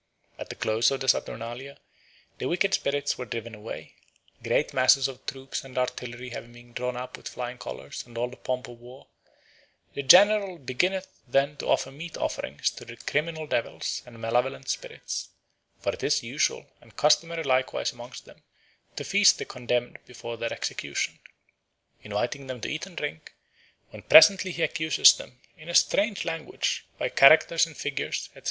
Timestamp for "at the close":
0.39-0.89